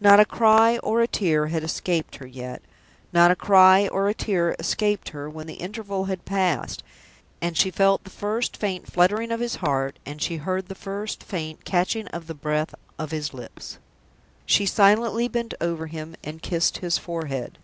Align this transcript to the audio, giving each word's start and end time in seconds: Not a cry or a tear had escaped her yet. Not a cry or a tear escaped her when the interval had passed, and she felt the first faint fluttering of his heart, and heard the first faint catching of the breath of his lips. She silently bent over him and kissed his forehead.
Not 0.00 0.18
a 0.18 0.24
cry 0.24 0.78
or 0.78 1.02
a 1.02 1.06
tear 1.06 1.48
had 1.48 1.62
escaped 1.62 2.14
her 2.16 2.26
yet. 2.26 2.62
Not 3.12 3.30
a 3.30 3.36
cry 3.36 3.86
or 3.88 4.08
a 4.08 4.14
tear 4.14 4.56
escaped 4.58 5.10
her 5.10 5.28
when 5.28 5.46
the 5.46 5.56
interval 5.60 6.06
had 6.06 6.24
passed, 6.24 6.82
and 7.42 7.54
she 7.54 7.70
felt 7.70 8.02
the 8.02 8.08
first 8.08 8.56
faint 8.56 8.90
fluttering 8.90 9.30
of 9.30 9.40
his 9.40 9.56
heart, 9.56 9.98
and 10.06 10.22
heard 10.24 10.68
the 10.68 10.74
first 10.74 11.22
faint 11.22 11.66
catching 11.66 12.06
of 12.06 12.28
the 12.28 12.34
breath 12.34 12.74
of 12.98 13.10
his 13.10 13.34
lips. 13.34 13.76
She 14.46 14.64
silently 14.64 15.28
bent 15.28 15.52
over 15.60 15.86
him 15.88 16.16
and 16.24 16.40
kissed 16.40 16.78
his 16.78 16.96
forehead. 16.96 17.58